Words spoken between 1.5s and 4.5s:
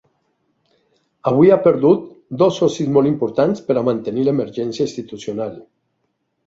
ha perdut dos socis molt importants per a mantenir